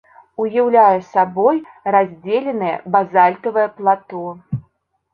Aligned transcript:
Уяўляе 0.45 0.99
сабой 1.11 1.61
раздзеленае 1.97 2.75
базальтавае 2.99 3.71
плато. 3.79 4.29